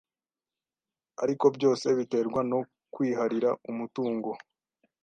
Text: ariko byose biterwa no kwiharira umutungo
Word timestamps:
ariko 1.23 1.45
byose 1.55 1.87
biterwa 1.97 2.41
no 2.51 2.59
kwiharira 2.93 3.49
umutungo 3.71 4.29